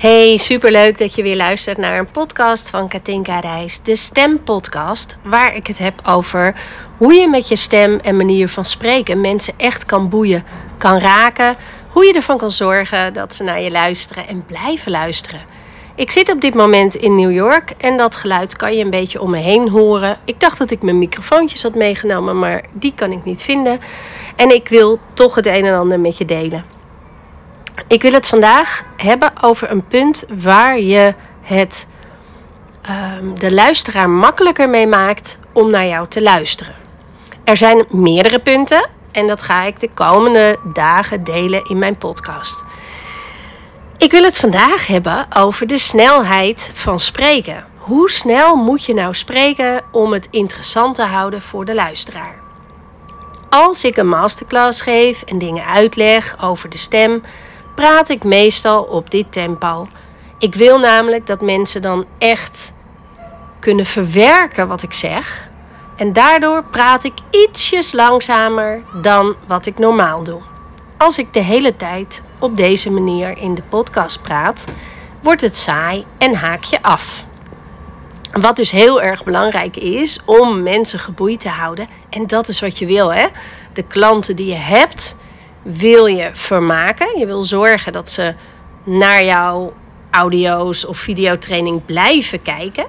[0.00, 5.54] Hey, superleuk dat je weer luistert naar een podcast van Katinka Reis, de stempodcast, waar
[5.54, 6.54] ik het heb over
[6.96, 10.44] hoe je met je stem en manier van spreken mensen echt kan boeien,
[10.78, 11.56] kan raken,
[11.88, 15.40] hoe je ervan kan zorgen dat ze naar je luisteren en blijven luisteren.
[15.94, 19.20] Ik zit op dit moment in New York en dat geluid kan je een beetje
[19.20, 20.18] om me heen horen.
[20.24, 23.80] Ik dacht dat ik mijn microfoontjes had meegenomen, maar die kan ik niet vinden.
[24.36, 26.79] En ik wil toch het een en ander met je delen.
[27.86, 31.86] Ik wil het vandaag hebben over een punt waar je het
[32.90, 36.74] um, de luisteraar makkelijker mee maakt om naar jou te luisteren.
[37.44, 42.62] Er zijn meerdere punten en dat ga ik de komende dagen delen in mijn podcast.
[43.98, 47.64] Ik wil het vandaag hebben over de snelheid van spreken.
[47.76, 52.34] Hoe snel moet je nou spreken om het interessant te houden voor de luisteraar?
[53.48, 57.22] Als ik een masterclass geef en dingen uitleg over de stem,
[57.74, 59.86] praat ik meestal op dit tempo.
[60.38, 62.72] Ik wil namelijk dat mensen dan echt
[63.58, 65.50] kunnen verwerken wat ik zeg.
[65.96, 70.40] En daardoor praat ik ietsjes langzamer dan wat ik normaal doe.
[70.96, 74.64] Als ik de hele tijd op deze manier in de podcast praat,
[75.22, 77.24] wordt het saai en haak je af.
[78.32, 81.88] Wat dus heel erg belangrijk is om mensen geboeid te houden.
[82.10, 83.26] En dat is wat je wil, hè?
[83.72, 85.16] De klanten die je hebt,
[85.62, 87.18] wil je vermaken.
[87.18, 88.34] Je wil zorgen dat ze
[88.84, 89.72] naar jouw
[90.10, 92.86] audio's of videotraining blijven kijken.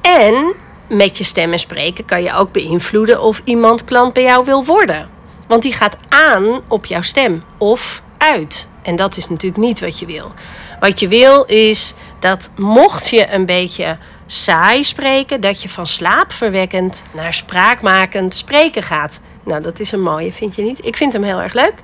[0.00, 0.54] En
[0.88, 4.64] met je stem en spreken kan je ook beïnvloeden of iemand klant bij jou wil
[4.64, 5.08] worden.
[5.48, 8.68] Want die gaat aan op jouw stem of uit.
[8.82, 10.32] En dat is natuurlijk niet wat je wil.
[10.80, 17.02] Wat je wil is dat mocht je een beetje saai spreken, dat je van slaapverwekkend
[17.12, 19.20] naar spraakmakend spreken gaat.
[19.44, 20.86] Nou, dat is een mooie, vind je niet?
[20.86, 21.74] Ik vind hem heel erg leuk.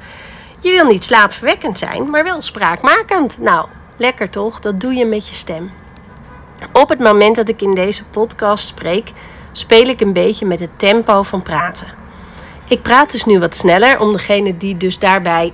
[0.61, 3.39] Je wil niet slaapverwekkend zijn, maar wel spraakmakend.
[3.39, 3.67] Nou,
[3.97, 4.61] lekker toch?
[4.61, 5.71] Dat doe je met je stem.
[6.73, 9.13] Op het moment dat ik in deze podcast spreek,
[9.53, 11.87] speel ik een beetje met het tempo van praten.
[12.69, 15.53] Ik praat dus nu wat sneller om degene die dus daarbij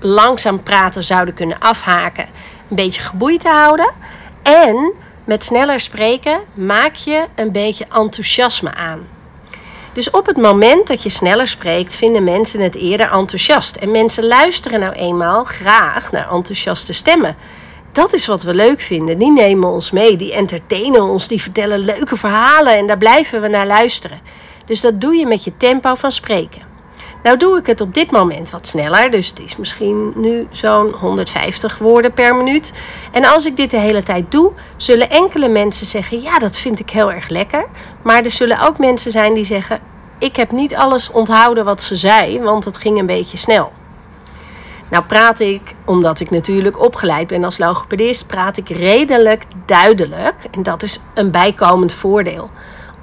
[0.00, 2.28] langzaam praten zouden kunnen afhaken,
[2.68, 3.92] een beetje geboeid te houden.
[4.42, 4.92] En
[5.24, 9.15] met sneller spreken maak je een beetje enthousiasme aan.
[9.96, 13.76] Dus op het moment dat je sneller spreekt, vinden mensen het eerder enthousiast.
[13.76, 17.36] En mensen luisteren nou eenmaal graag naar enthousiaste stemmen.
[17.92, 19.18] Dat is wat we leuk vinden.
[19.18, 23.48] Die nemen ons mee, die entertainen ons, die vertellen leuke verhalen en daar blijven we
[23.48, 24.20] naar luisteren.
[24.66, 26.65] Dus dat doe je met je tempo van spreken.
[27.26, 30.92] Nou doe ik het op dit moment wat sneller, dus het is misschien nu zo'n
[30.92, 32.72] 150 woorden per minuut.
[33.12, 36.78] En als ik dit de hele tijd doe, zullen enkele mensen zeggen: Ja, dat vind
[36.78, 37.66] ik heel erg lekker.
[38.02, 39.80] Maar er zullen ook mensen zijn die zeggen:
[40.18, 43.72] Ik heb niet alles onthouden wat ze zei, want het ging een beetje snel.
[44.90, 50.34] Nou praat ik, omdat ik natuurlijk opgeleid ben als logopedist, praat ik redelijk duidelijk.
[50.50, 52.50] En dat is een bijkomend voordeel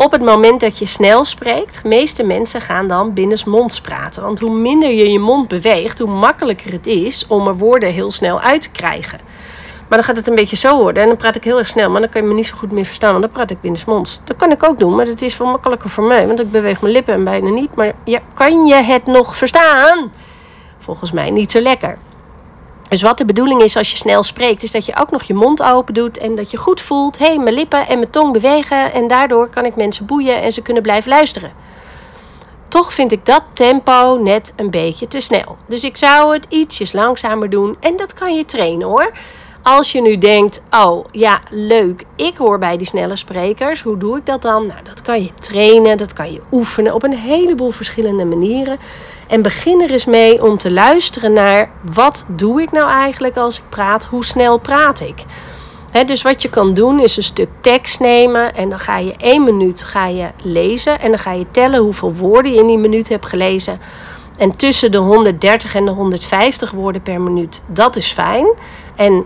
[0.04, 4.24] op het moment dat je snel spreekt, de meeste mensen gaan dan binnensmonds praten.
[4.24, 8.12] Want hoe minder je je mond beweegt, hoe makkelijker het is om er woorden heel
[8.12, 9.20] snel uit te krijgen.
[9.88, 11.90] Maar dan gaat het een beetje zo worden en dan praat ik heel erg snel,
[11.90, 14.22] maar dan kan je me niet zo goed meer verstaan, want dan praat ik binnensmonds.
[14.24, 16.82] Dat kan ik ook doen, maar het is veel makkelijker voor mij, want ik beweeg
[16.82, 17.76] mijn lippen en bijna niet.
[17.76, 20.12] Maar ja, kan je het nog verstaan?
[20.80, 21.98] Volgens mij niet zo lekker.
[22.94, 25.34] Dus wat de bedoeling is als je snel spreekt, is dat je ook nog je
[25.34, 28.34] mond open doet en dat je goed voelt: hé, hey, mijn lippen en mijn tong
[28.34, 31.52] bewegen en daardoor kan ik mensen boeien en ze kunnen blijven luisteren.
[32.68, 35.58] Toch vind ik dat tempo net een beetje te snel.
[35.68, 39.12] Dus ik zou het ietsjes langzamer doen en dat kan je trainen hoor.
[39.64, 43.82] Als je nu denkt, oh ja, leuk, ik hoor bij die snelle sprekers.
[43.82, 44.66] Hoe doe ik dat dan?
[44.66, 48.78] Nou, dat kan je trainen, dat kan je oefenen op een heleboel verschillende manieren.
[49.28, 53.58] En begin er eens mee om te luisteren naar wat doe ik nou eigenlijk als
[53.58, 54.06] ik praat?
[54.06, 55.24] Hoe snel praat ik?
[56.06, 59.44] dus wat je kan doen is een stuk tekst nemen en dan ga je één
[59.44, 63.10] minuut ga je lezen en dan ga je tellen hoeveel woorden je in die minuut
[63.10, 63.80] hebt gelezen.
[64.38, 68.48] En tussen de 130 en de 150 woorden per minuut, dat is fijn.
[68.96, 69.26] En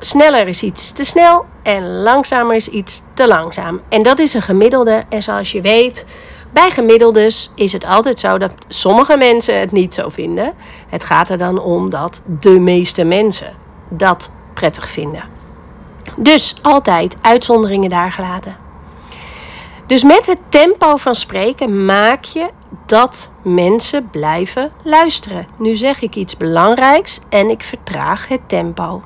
[0.00, 3.80] sneller is iets te snel en langzamer is iets te langzaam.
[3.88, 5.04] En dat is een gemiddelde.
[5.08, 6.06] En zoals je weet,
[6.52, 10.54] bij gemiddeldes is het altijd zo dat sommige mensen het niet zo vinden.
[10.88, 13.52] Het gaat er dan om dat de meeste mensen
[13.88, 15.24] dat prettig vinden.
[16.16, 18.56] Dus altijd uitzonderingen daar gelaten.
[19.86, 22.50] Dus met het tempo van spreken maak je
[22.86, 25.46] dat mensen blijven luisteren.
[25.58, 29.02] Nu zeg ik iets belangrijks en ik vertraag het tempo.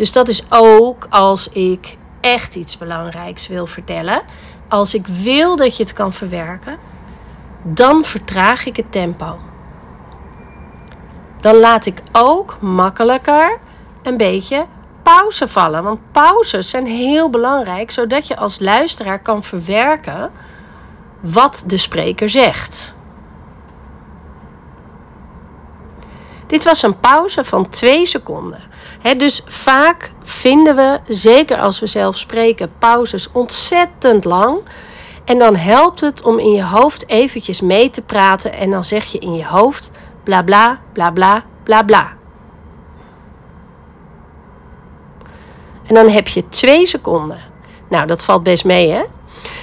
[0.00, 4.22] Dus dat is ook als ik echt iets belangrijks wil vertellen.
[4.68, 6.78] Als ik wil dat je het kan verwerken,
[7.62, 9.38] dan vertraag ik het tempo.
[11.40, 13.58] Dan laat ik ook makkelijker
[14.02, 14.66] een beetje
[15.02, 15.82] pauze vallen.
[15.82, 20.30] Want pauzes zijn heel belangrijk, zodat je als luisteraar kan verwerken
[21.20, 22.94] wat de spreker zegt.
[26.50, 28.60] Dit was een pauze van twee seconden.
[29.16, 34.58] dus vaak vinden we, zeker als we zelf spreken, pauzes ontzettend lang.
[35.24, 38.52] En dan helpt het om in je hoofd eventjes mee te praten.
[38.52, 39.90] En dan zeg je in je hoofd
[40.24, 42.12] bla bla bla bla bla bla.
[45.86, 47.38] En dan heb je twee seconden.
[47.88, 49.02] Nou, dat valt best mee, hè?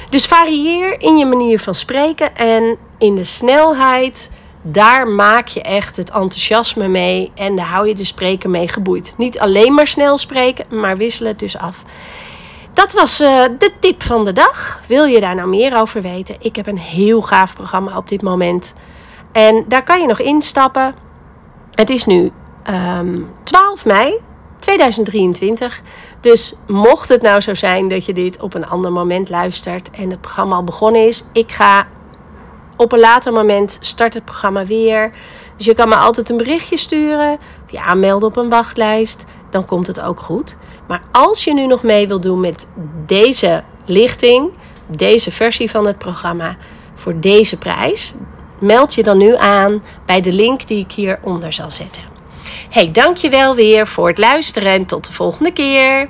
[0.10, 4.31] Dus varieer in je manier van spreken en in de snelheid.
[4.62, 9.13] Daar maak je echt het enthousiasme mee en daar hou je de spreker mee geboeid.
[9.18, 11.83] Niet alleen maar snel spreken, maar wissel het dus af.
[12.74, 14.81] Dat was uh, de tip van de dag.
[14.88, 16.36] Wil je daar nou meer over weten?
[16.39, 18.74] Ik heb een heel gaaf programma op dit moment.
[19.31, 20.95] En daar kan je nog instappen.
[21.71, 22.31] Het is nu um,
[22.63, 24.19] ehm, 12 mei
[24.60, 25.81] 2023.
[26.21, 30.10] Dus mocht het nou zo zijn dat je dit op een ander moment luistert en
[30.10, 31.88] het programma al begonnen is, ik ga
[32.77, 35.12] op een later moment start het programma weer.
[35.57, 37.33] Dus je kan me altijd een berichtje sturen
[37.65, 39.25] of je aanmelden op een wachtlijst.
[39.50, 40.57] Dan komt het ook goed.
[40.88, 42.68] Maar als je nu nog mee wilt doen met
[43.06, 44.51] deze lichting,
[44.88, 46.57] deze versie van het programma,
[46.95, 48.13] voor deze prijs,
[48.59, 52.01] meld je dan nu aan bij de link die ik hieronder zal zetten.
[52.69, 56.09] Hey, dankjewel weer voor het luisteren en tot de volgende keer.